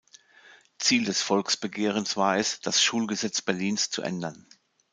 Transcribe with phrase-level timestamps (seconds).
[0.79, 4.47] Ziel des Volksbegehrens war es, das Schulgesetz Berlins zu ändern.